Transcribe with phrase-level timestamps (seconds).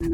[0.00, 0.10] Yeah,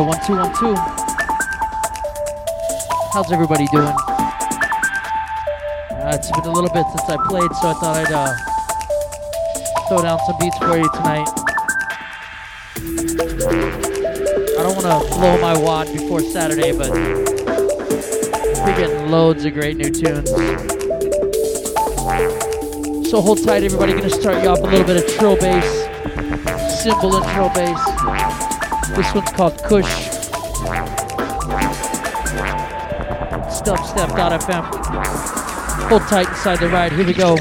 [0.00, 0.74] one two one two.
[3.14, 3.86] How's everybody doing?
[5.88, 10.02] Uh, it's been a little bit since I played, so I thought I'd uh, throw
[10.02, 11.39] down some beats for you tonight.
[14.84, 20.30] Want to blow my wad before Saturday, but we're getting loads of great new tunes.
[23.10, 23.92] So hold tight, everybody.
[23.92, 25.64] Gonna start you off a little bit of trill bass,
[26.82, 27.84] cymbal trill bass.
[28.96, 30.08] This one's called Kush.
[33.60, 34.64] Dubstep.fm.
[35.88, 36.92] Hold tight inside the ride.
[36.92, 37.36] Here we go.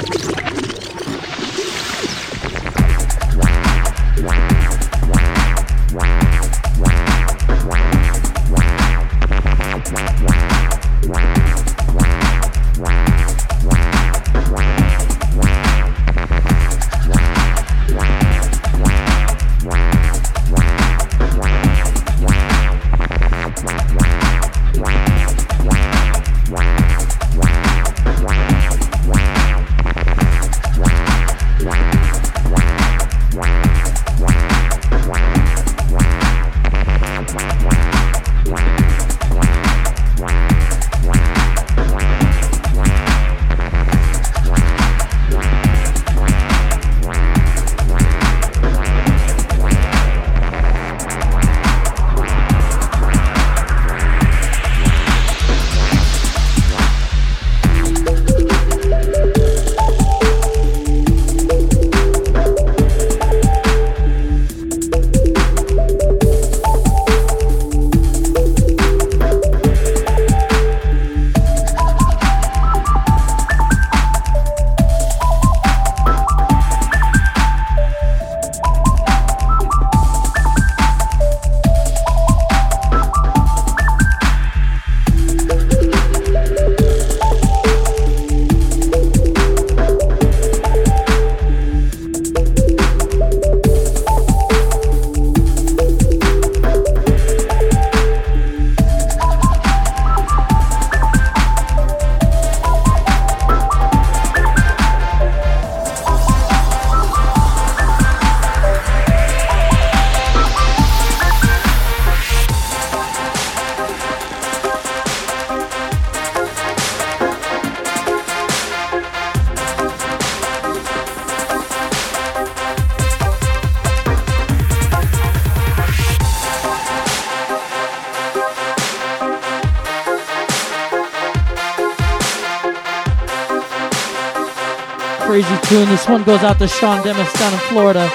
[135.69, 135.88] Tune.
[135.89, 138.07] This one goes out to Sean Demis down in Florida.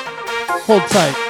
[0.66, 1.23] Hold tight.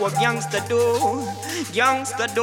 [0.00, 0.80] What youngster do,
[1.72, 2.42] youngster do.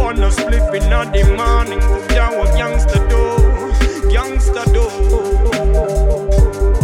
[0.00, 0.28] On a
[0.74, 3.22] in the morning, that what youngster do,
[4.72, 4.84] do.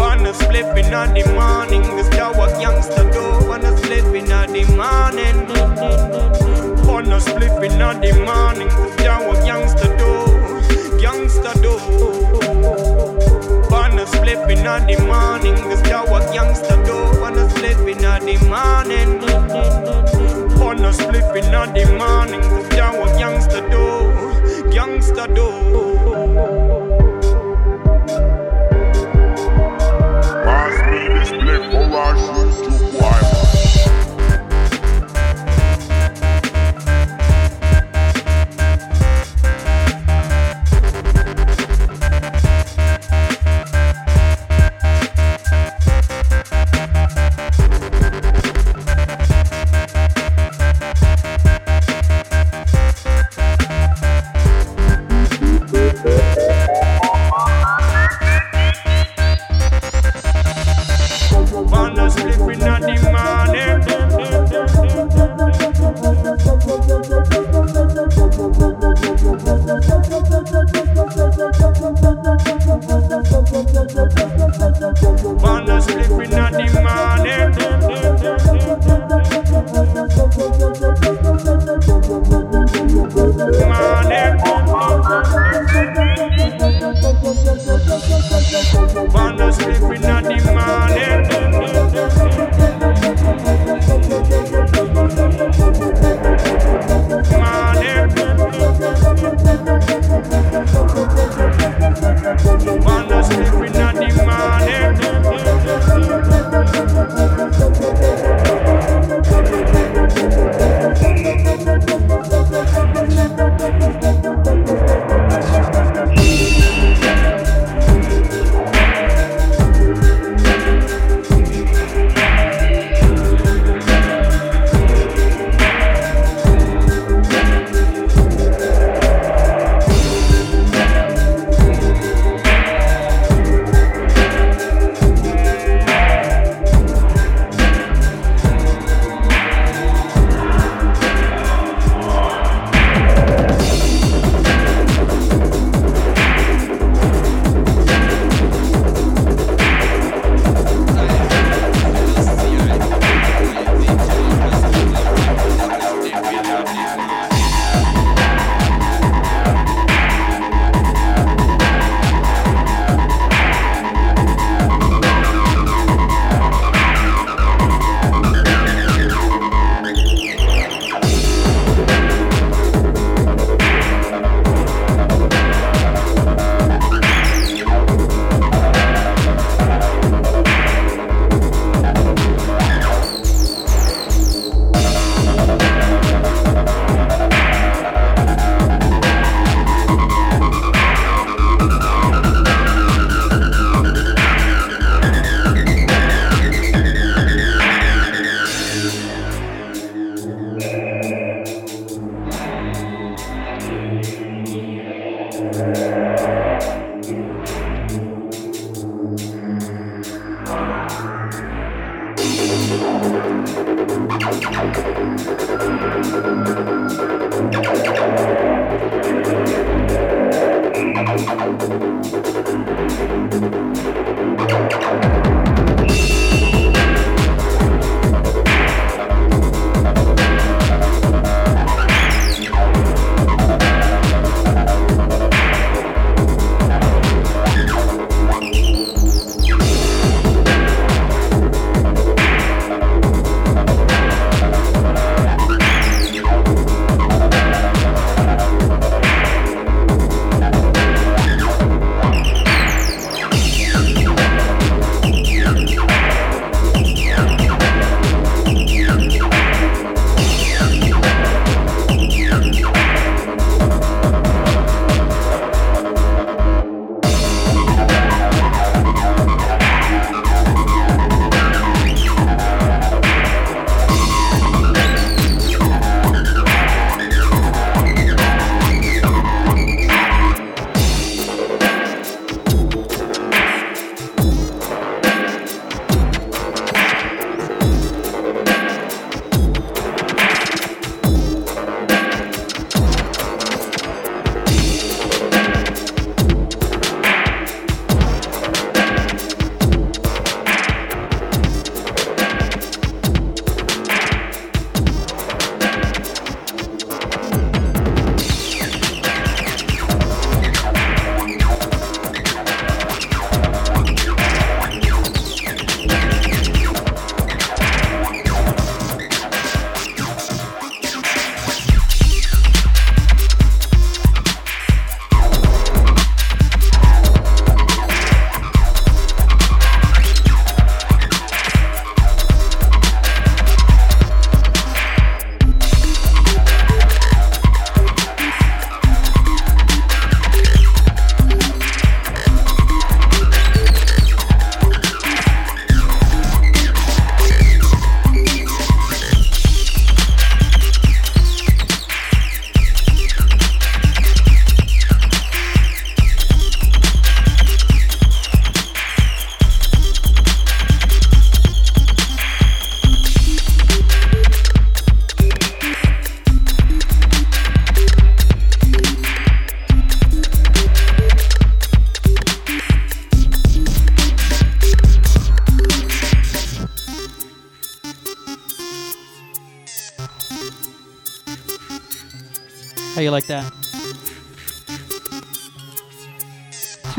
[0.03, 0.33] On a
[0.79, 3.71] in the morning, that what youngster do, on a
[4.15, 5.39] in the morning.
[6.91, 7.17] On a
[7.65, 8.69] in the morning,
[8.99, 9.47] that what
[14.35, 17.21] Split in the morning, this that what youngster do.
[17.21, 19.21] Wanna split in the morning.
[20.59, 24.73] Wanna split in the morning, this that what youngster do.
[24.75, 25.84] Youngster do.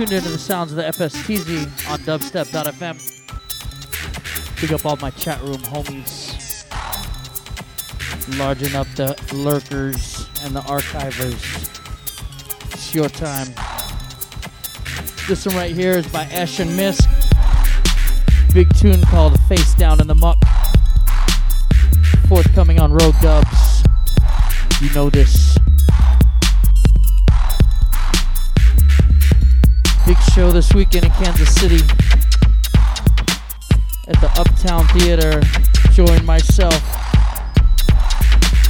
[0.05, 2.95] Tuned into the sounds of the FSTZ on dubstep.fm.
[4.57, 6.67] Pick up all my chat room homies.
[8.37, 11.41] Largen up the lurkers and the archivers.
[12.71, 13.47] It's your time.
[15.27, 17.07] This one right here is by Ash and Misk.
[18.53, 20.37] Big tune called Face Down in the Muck.
[22.27, 23.83] Forthcoming on Road Dubs.
[24.81, 25.44] You know this.
[30.45, 31.83] Show this weekend in Kansas City
[34.07, 35.41] at the Uptown Theater.
[35.91, 36.75] Join myself,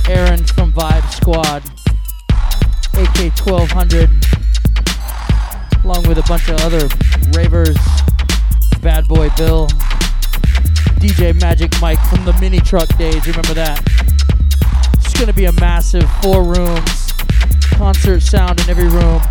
[0.07, 1.63] Aaron from Vibe Squad,
[2.93, 4.09] AK 1200,
[5.83, 6.87] along with a bunch of other
[7.37, 7.77] ravers,
[8.81, 9.67] Bad Boy Bill,
[11.01, 13.27] DJ Magic Mike from the mini truck days.
[13.27, 13.81] Remember that?
[14.93, 17.11] It's gonna be a massive four rooms,
[17.73, 19.21] concert sound in every room.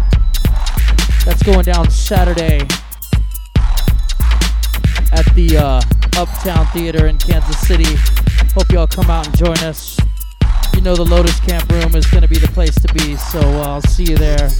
[1.25, 2.61] That's going down Saturday
[5.12, 5.81] at the uh,
[6.21, 7.97] Uptown Theater in Kansas City.
[8.54, 9.99] Hope y'all come out and join us.
[10.75, 13.40] You know the Lotus Camp Room is going to be the place to be, so
[13.40, 14.50] uh, I'll see you there.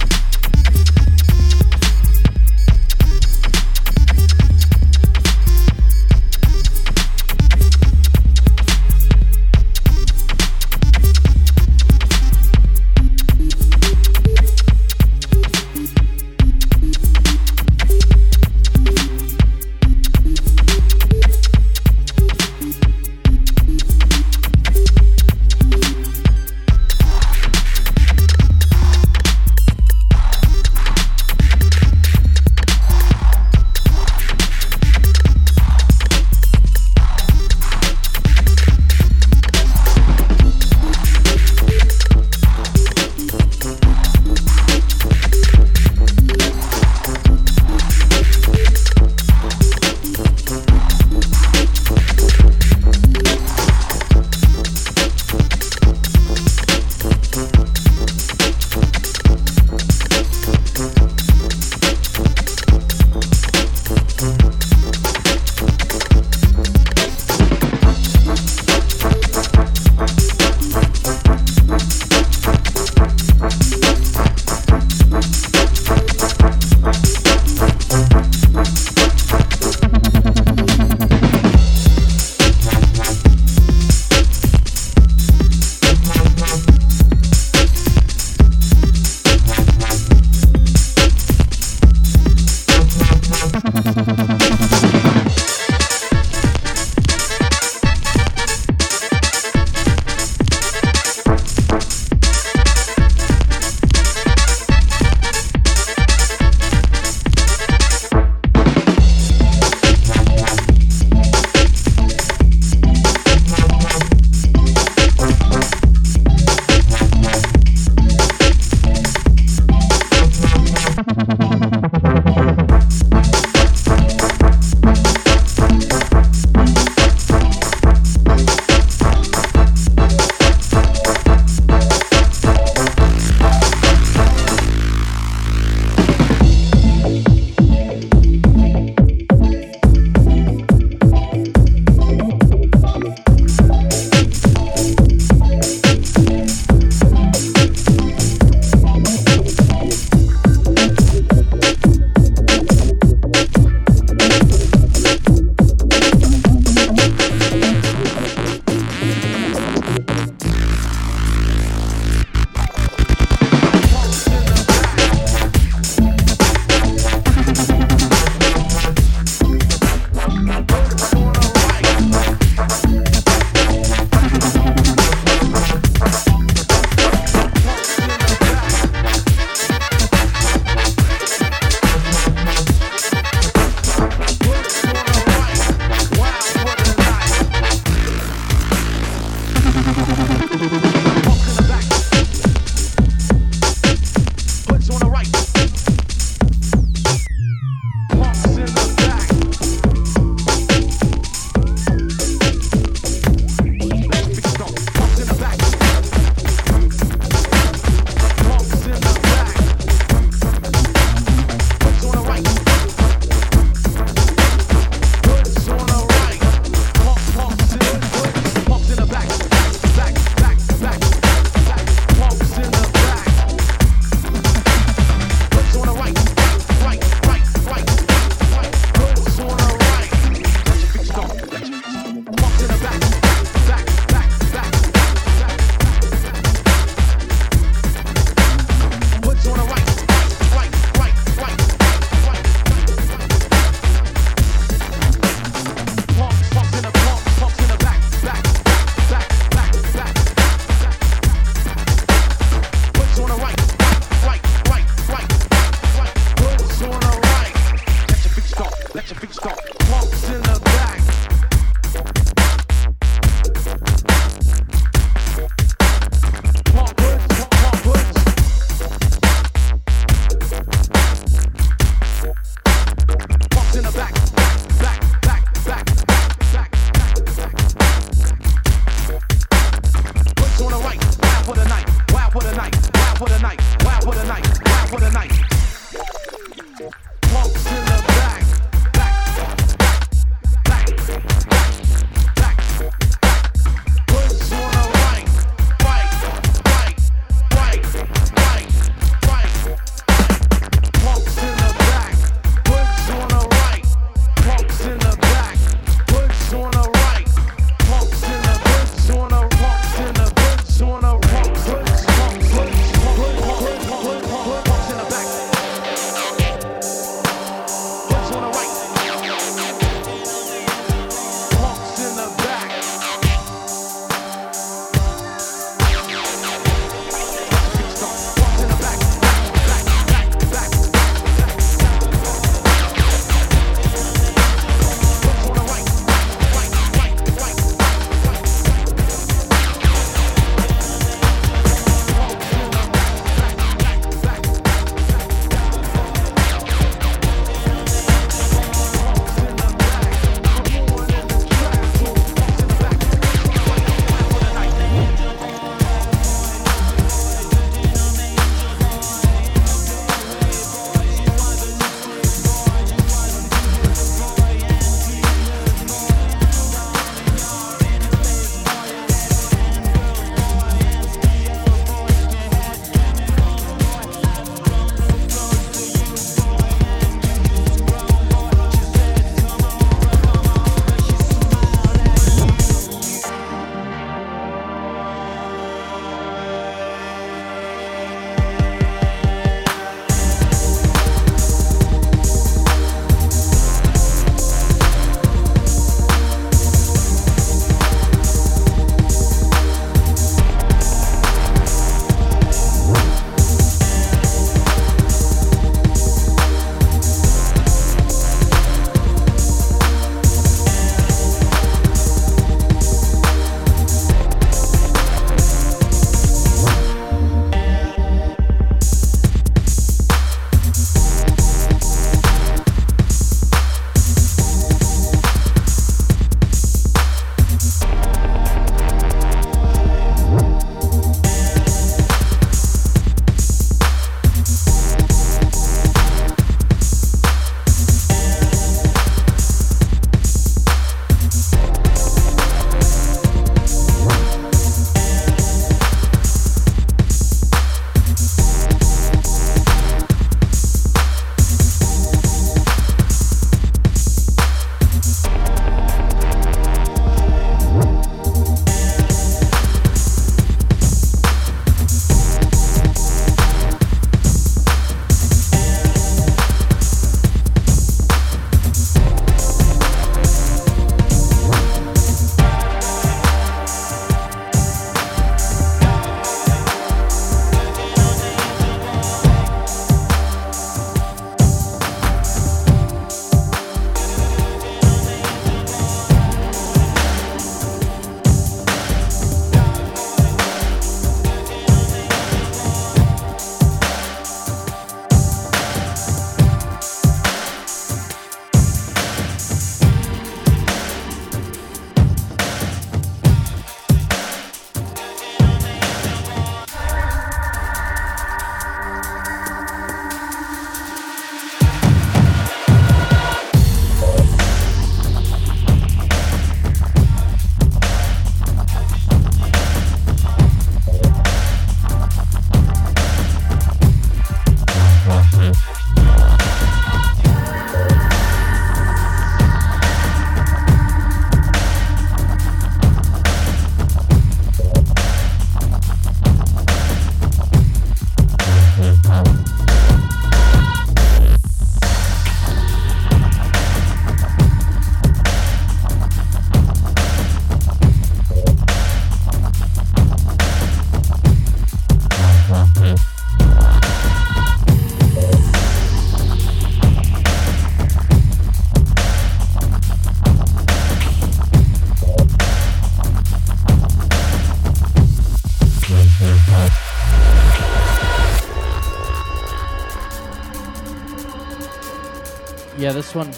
[573.15, 573.31] One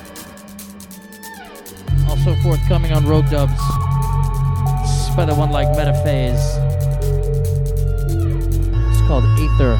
[2.09, 3.61] also forthcoming on Rogue Dubs.
[5.15, 6.33] By the one like Metaphase.
[8.91, 9.77] It's called Ether.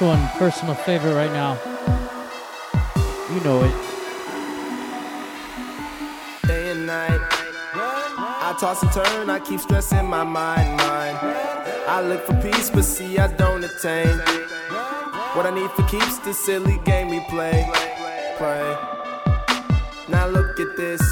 [0.00, 1.58] One, personal favorite right now.
[3.32, 3.74] You know it.
[6.46, 7.20] Day and night.
[8.42, 11.18] I toss and turn, I keep stressing my mind, mind.
[11.86, 14.18] I look for peace, but see, I don't attain.
[15.34, 17.68] What I need for keeps the silly game we play.
[18.38, 18.76] Play.
[20.08, 21.02] Now look at this.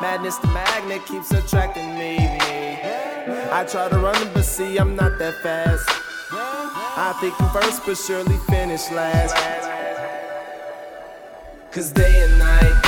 [0.00, 2.18] Madness, the magnet keeps attracting me.
[3.52, 5.99] I try to run, but see, I'm not that fast.
[6.96, 9.34] I think I'm first, but surely finish last.
[11.70, 12.82] Cause day and night,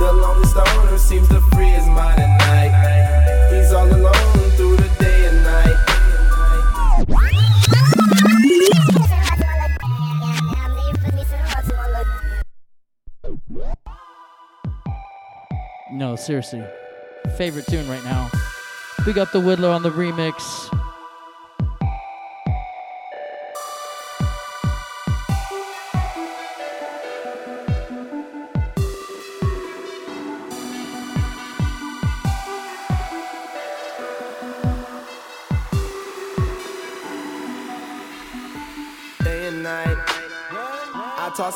[0.00, 3.54] the lonely stoner seems to free his mind at night.
[3.54, 5.76] He's all alone through the day and night.
[15.92, 16.64] No, seriously.
[17.36, 18.28] Favorite tune right now.
[19.06, 20.68] We got the Widdler on the remix.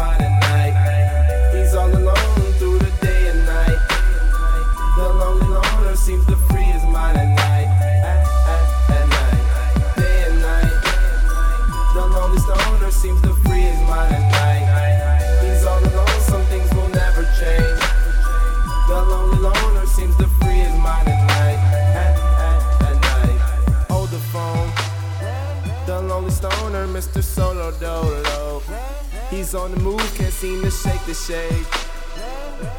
[0.00, 1.52] at night.
[1.54, 3.78] He's all alone through the day and night.
[4.96, 7.68] The lonely loner seems to free his mind at night.
[8.12, 9.96] At, night.
[9.96, 10.72] Day and night,
[11.94, 14.64] the lonely stoner seems to free his mind at night.
[15.44, 17.80] He's all alone, some things will never change.
[18.88, 21.60] The lonely loner seems to free his mind at night.
[22.88, 23.40] At night.
[23.90, 24.70] Hold the phone.
[25.86, 27.22] The lonely stoner, Mr.
[27.22, 28.61] Solo Dolo.
[29.32, 31.64] He's on the move, can't seem to shake the shade.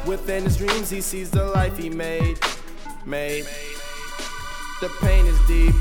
[0.06, 2.38] Within his dreams, he sees the life he made.
[3.04, 3.44] Made.
[4.80, 5.74] The pain is deep.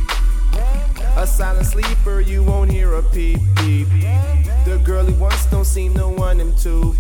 [1.16, 3.88] A silent sleeper, you won't hear a peep peep.
[4.66, 6.96] The girl he wants don't seem to want him to.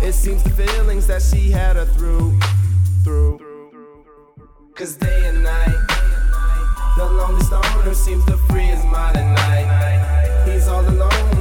[0.00, 2.38] It seems the feelings that she had her through,
[3.02, 3.40] through.
[4.76, 5.86] Cause day and night,
[6.96, 10.52] the lonely stoner seems to free his mind at night.
[10.52, 11.31] He's all alone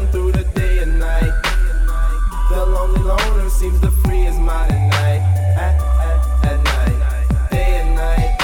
[3.62, 5.22] seems to free his mind at night.
[5.56, 7.52] At, at, at night.
[7.52, 8.36] Day and night.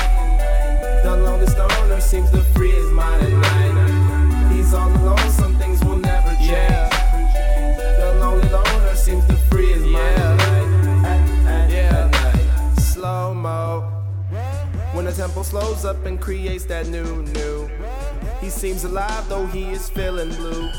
[1.01, 4.53] The seems to free his mind at night.
[4.53, 6.91] He's all alone, some things will never change.
[7.97, 11.71] The lonely loner seems to free his mind at night.
[11.71, 12.75] Eh, night.
[12.75, 13.91] Slow mo.
[14.93, 17.67] When the tempo slows up and creates that new, new.
[18.39, 20.69] He seems alive though he is feeling blue.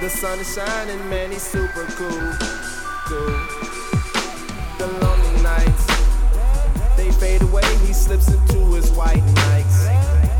[0.00, 2.57] The sun is shining, man, he's super cool.
[3.08, 3.24] Cool.
[4.76, 5.86] The lonely nights,
[6.94, 7.64] they fade away.
[7.86, 9.88] He slips into his white nights.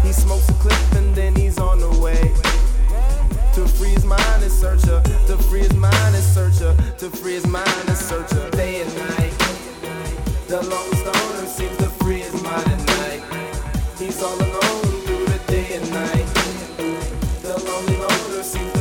[0.02, 2.34] He smokes a clip and then he's on the way.
[3.54, 7.46] To free his mind and searcher, to free his mind and searcher, to free his
[7.46, 8.50] mind and searcher.
[8.50, 9.32] Day and night,
[10.48, 13.22] the lonely stoner seems to free his mind at night.
[13.98, 16.28] He's all alone through the day and night.
[17.40, 18.77] The lonely loner seems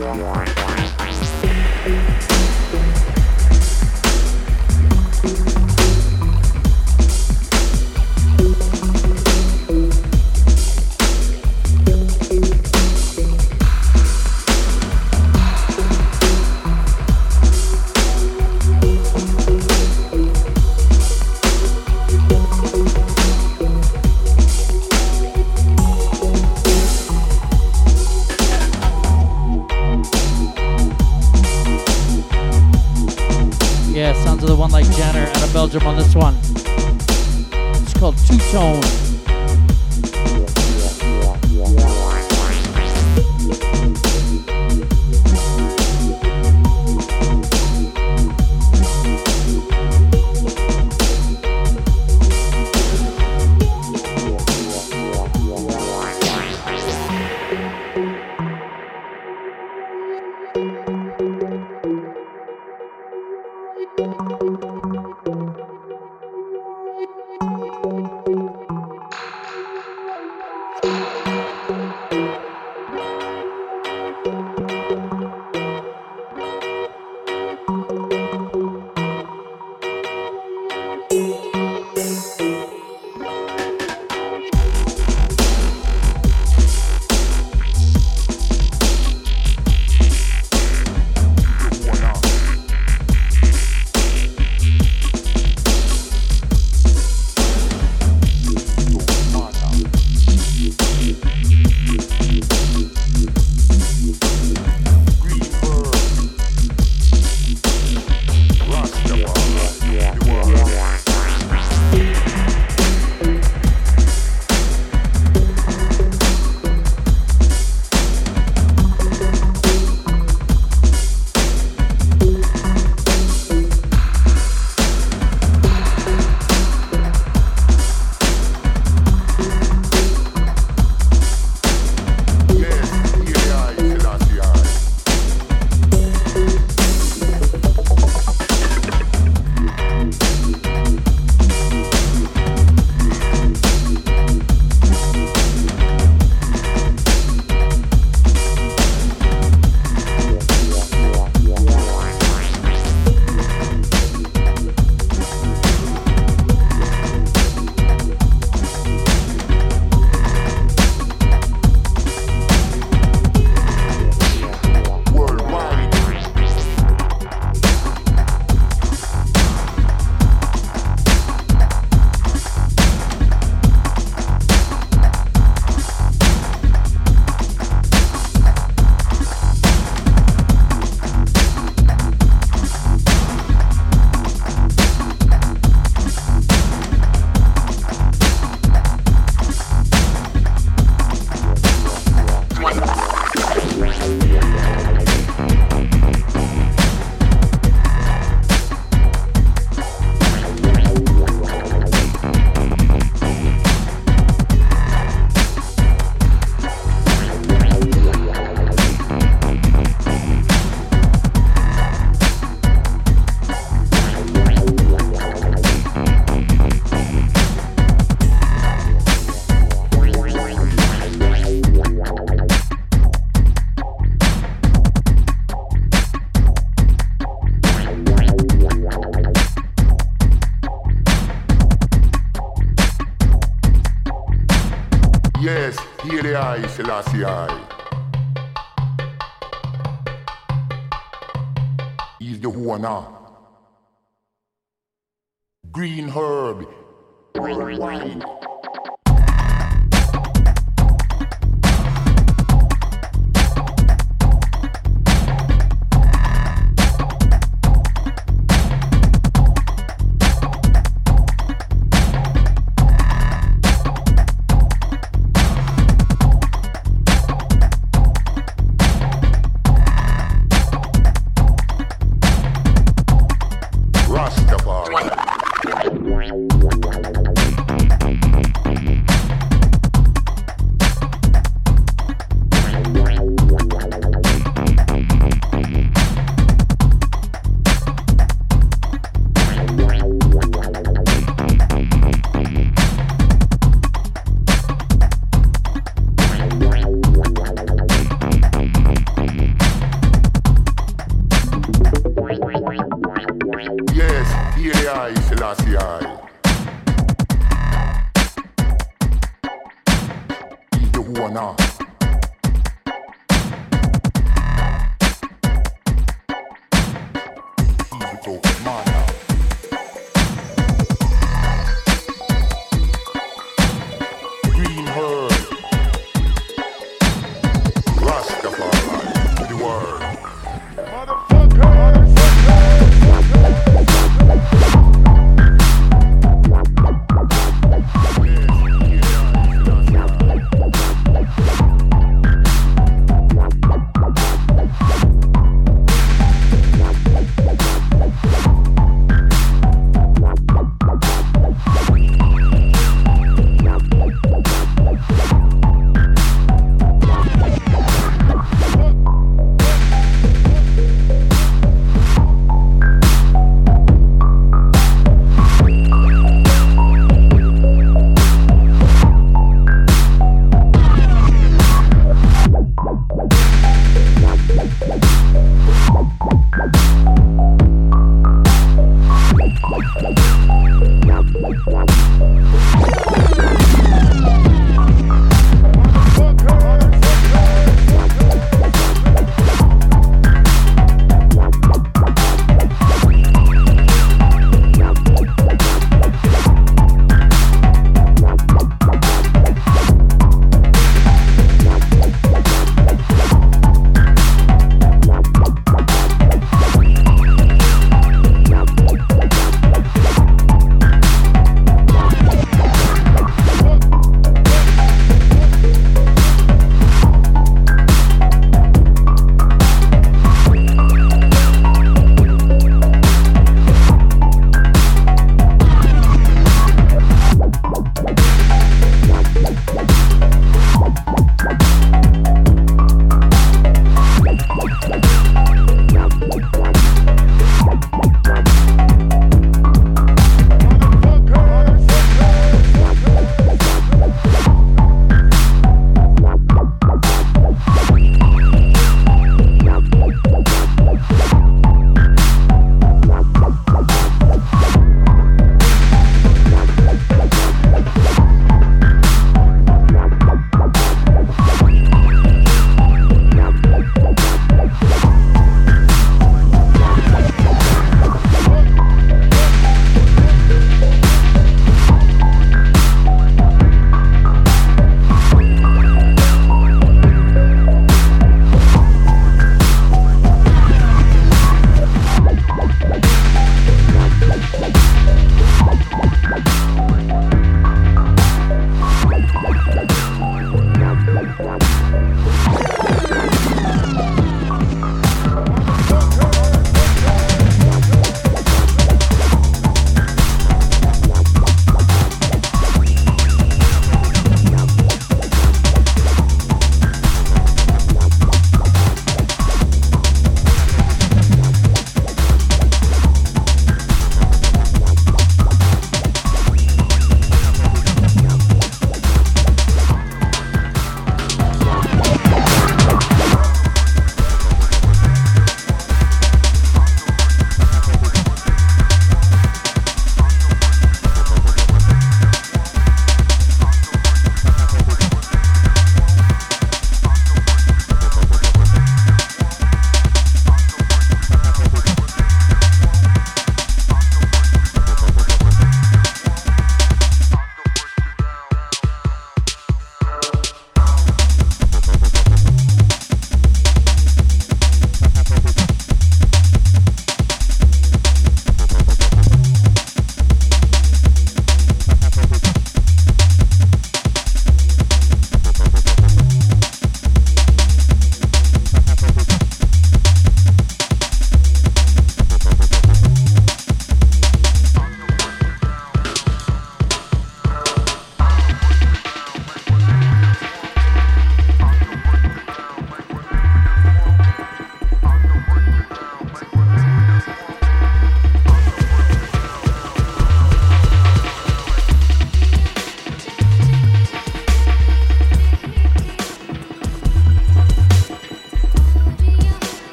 [0.00, 0.49] Yeah.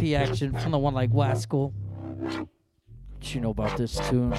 [0.00, 1.72] VIP action from the one like Wascal.
[1.72, 4.34] What you know about this tune?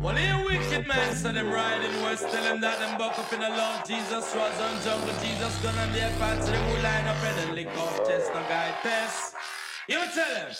[0.00, 3.40] Well, here wicked man, so them riding west, tell them that them buck up in
[3.40, 5.14] the Lord Jesus was on jungle.
[5.22, 8.40] Jesus gonna be a party, them who line up and then lick off chest, no
[8.48, 9.34] guy test.
[9.88, 10.54] You tell them.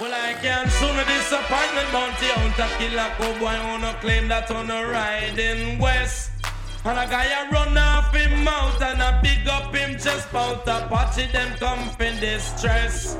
[0.00, 5.78] Well, I can't soon disappointment bounty hunter killer cowboy wanna claim that on a riding
[5.78, 6.37] west.
[6.84, 10.66] And a guy a run off him mouth and a big up him chest bout
[10.66, 13.16] a party them come in distress.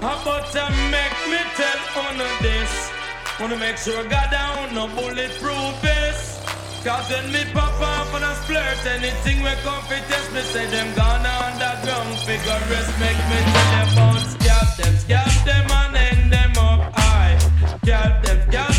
[0.00, 2.90] How about to make me tell on this?
[3.40, 6.40] Wanna make sure I God down no bulletproof vest.
[6.84, 10.64] Cause when me pop off and I splurt anything we come fi test me say
[10.70, 15.96] them gone underground figure rest make me tell them about scalp them scalp them and
[15.96, 17.36] hang them up high
[17.82, 18.69] scalp them scalp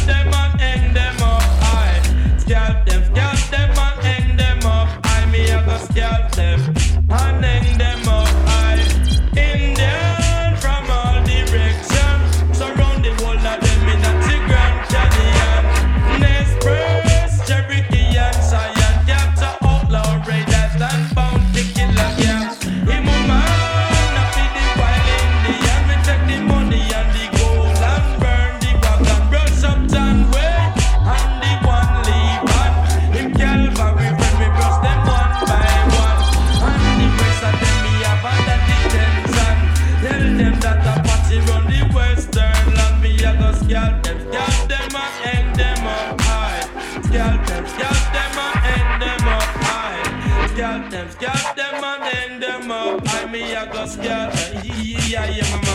[53.99, 54.31] Yeah,
[54.63, 55.70] yeah, yeah, my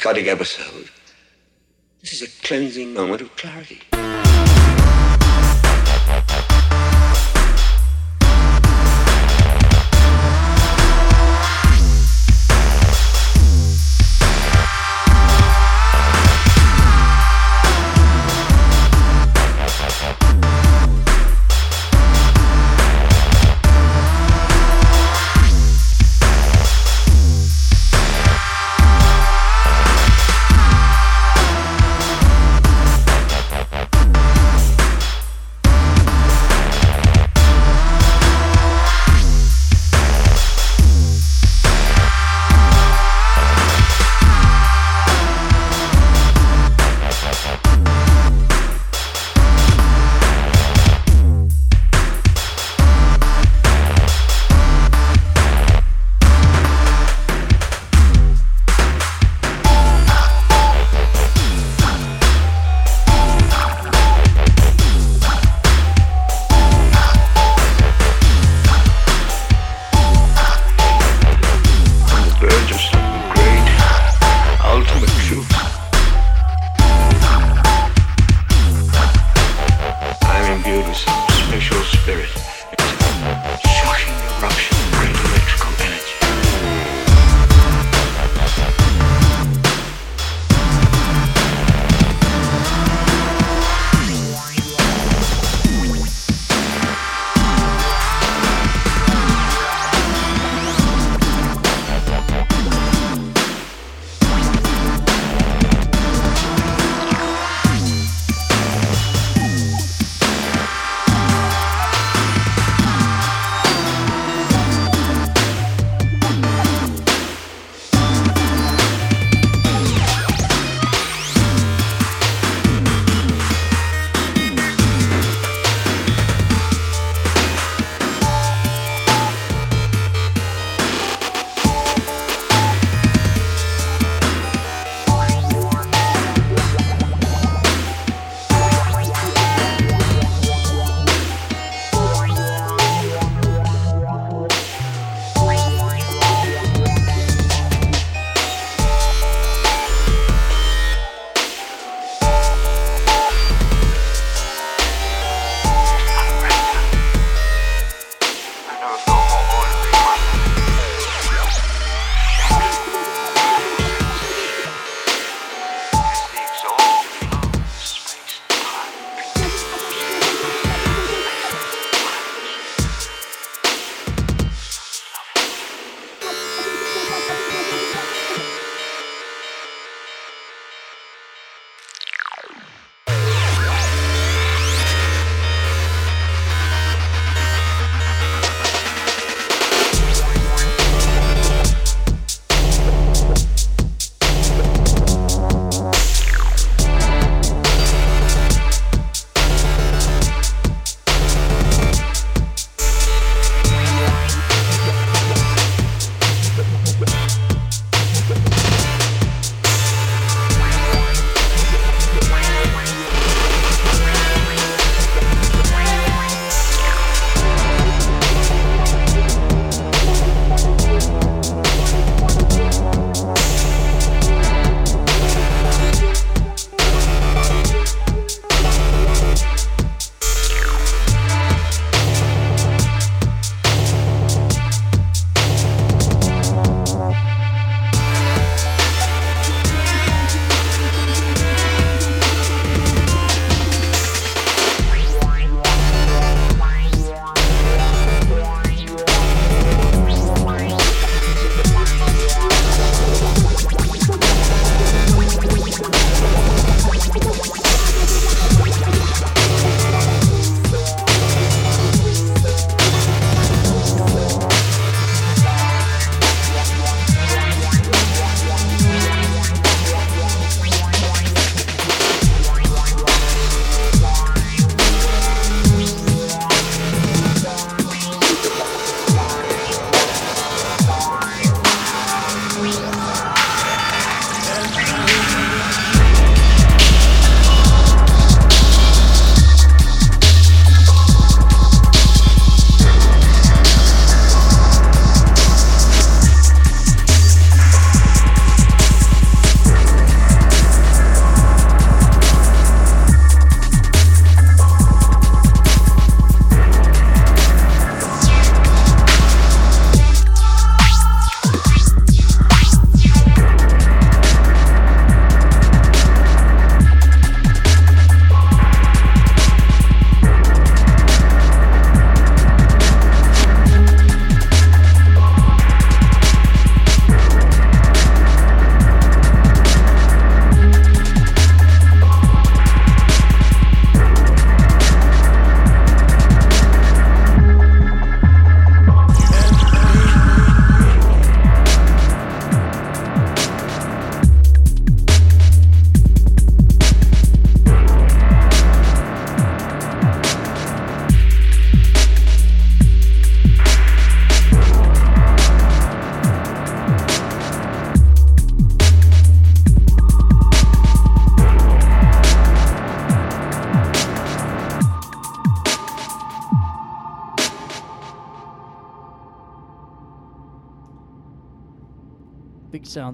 [0.00, 0.69] a episode.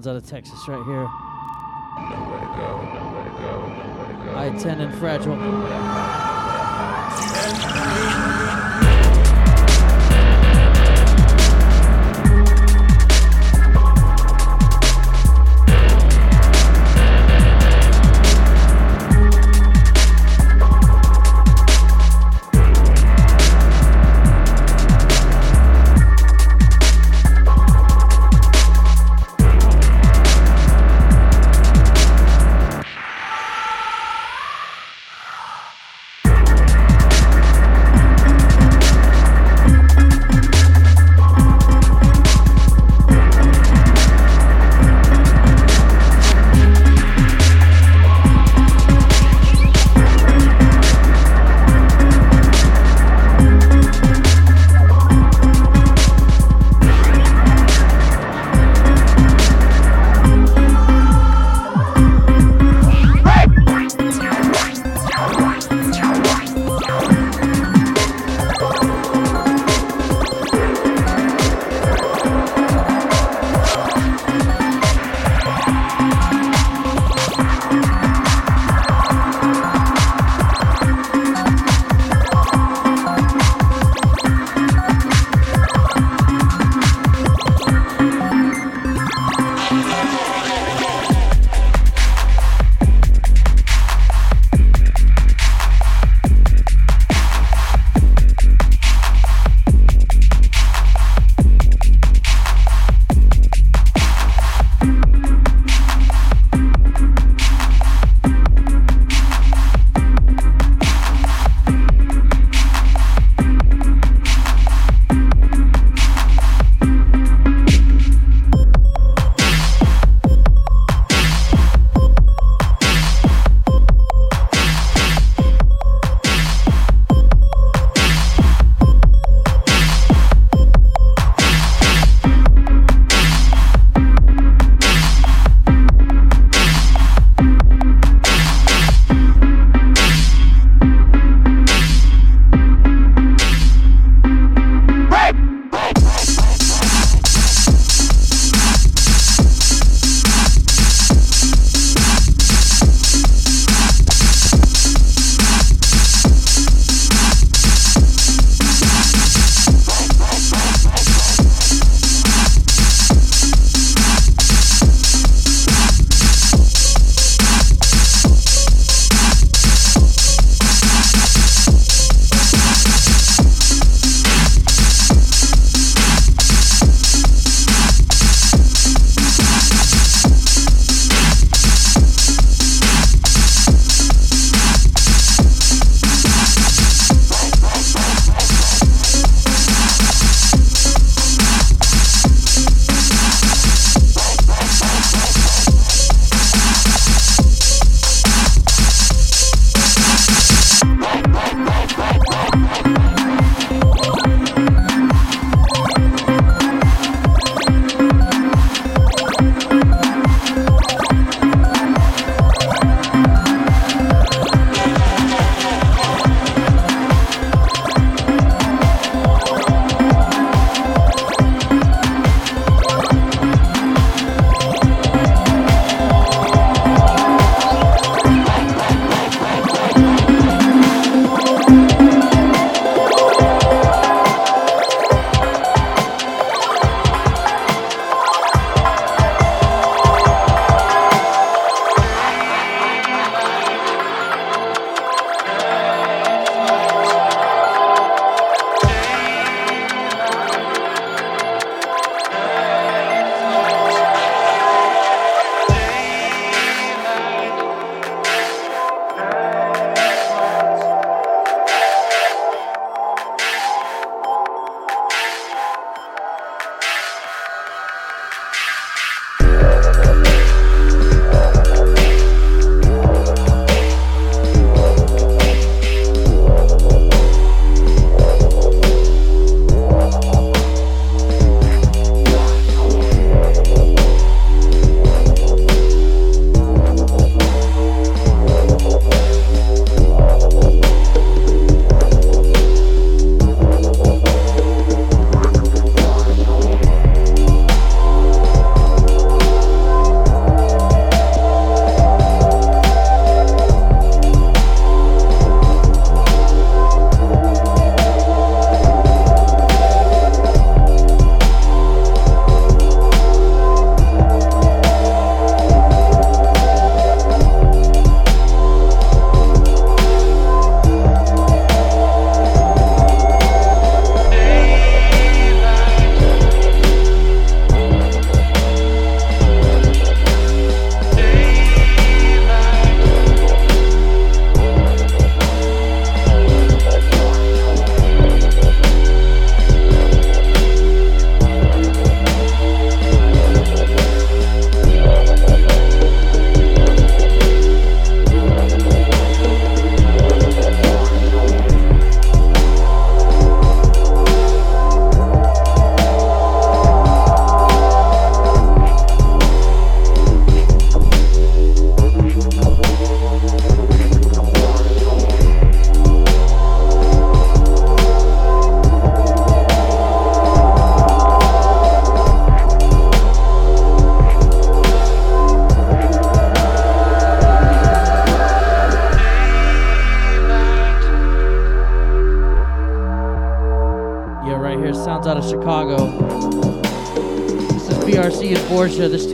[0.07, 1.07] Out of Texas right here.
[4.35, 5.35] I 10 and fragile.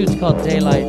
[0.06, 0.83] Tune's called Daylight.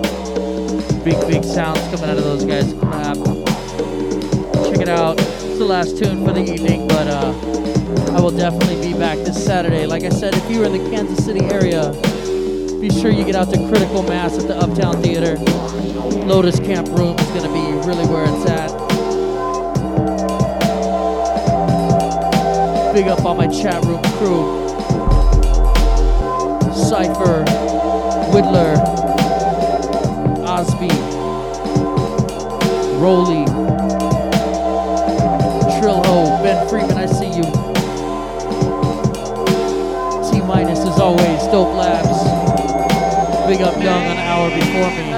[43.46, 45.12] Big up Young an hour before me.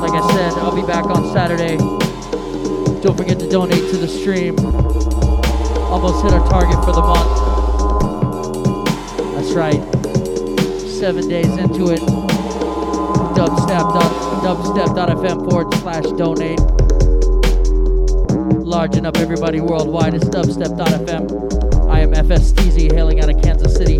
[0.00, 1.76] Like I said, I'll be back on Saturday.
[3.02, 4.58] Don't forget to donate to the stream.
[5.90, 7.36] Almost hit our target for the month.
[9.36, 9.82] That's right.
[10.88, 12.00] Seven days into it.
[14.42, 16.81] Dubstep.fm forward slash donate.
[18.72, 20.14] Largen up everybody worldwide.
[20.14, 21.90] It's dubstep.fm.
[21.90, 23.98] I am FSTZ hailing out of Kansas City.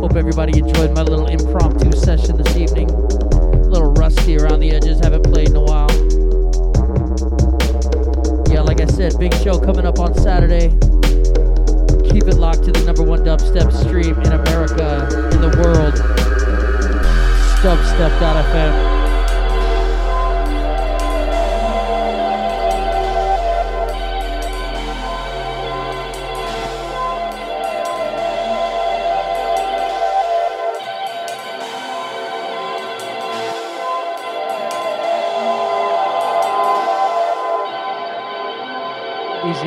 [0.00, 2.90] Hope everybody enjoyed my little impromptu session this evening.
[2.90, 5.86] A little rusty around the edges, haven't played in a while.
[8.52, 10.70] Yeah, like I said, big show coming up on Saturday.
[12.10, 15.94] Keep it locked to the number one dubstep stream in America, in the world.
[17.62, 18.95] Dubstep.fm.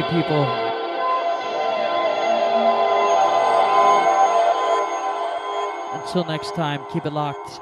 [0.09, 0.43] people.
[5.93, 7.61] Until next time, keep it locked.